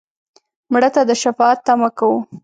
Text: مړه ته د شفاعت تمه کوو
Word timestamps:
مړه 0.71 0.89
ته 0.95 1.01
د 1.09 1.11
شفاعت 1.21 1.59
تمه 1.67 1.89
کوو 1.97 2.19